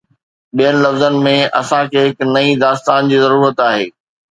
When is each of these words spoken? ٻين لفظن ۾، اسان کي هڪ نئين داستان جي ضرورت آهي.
ٻين 0.57 0.75
لفظن 0.83 1.13
۾، 1.27 1.35
اسان 1.61 1.83
کي 1.91 1.99
هڪ 2.05 2.17
نئين 2.33 2.57
داستان 2.65 3.13
جي 3.15 3.23
ضرورت 3.27 3.65
آهي. 3.71 3.89